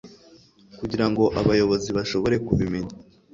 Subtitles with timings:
[0.79, 2.93] kugira ngo abayobozi bashobore kubimenya